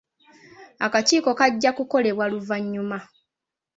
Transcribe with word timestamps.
Akakiiko 0.85 1.29
kajja 1.39 1.71
kukolebwa 1.77 2.23
oluvannyuma. 2.27 2.99